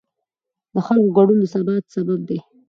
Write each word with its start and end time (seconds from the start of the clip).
د 0.73 0.75
خلکو 0.87 1.09
ګډون 1.17 1.37
د 1.39 1.45
ثبات 1.53 1.83
سبب 1.95 2.19
دی 2.29 2.39